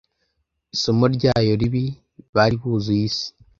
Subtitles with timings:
[0.75, 1.83] Isomo ryayo ribi,
[2.35, 3.27] bari buzuye isi